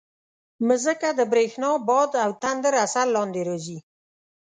[0.67, 3.77] مځکه د برېښنا، باد او تندر اثر لاندې راځي.